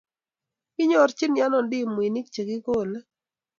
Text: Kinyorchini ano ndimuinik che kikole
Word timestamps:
Kinyorchini 0.73 1.39
ano 1.45 1.59
ndimuinik 1.65 2.27
che 2.33 2.41
kikole 2.49 2.97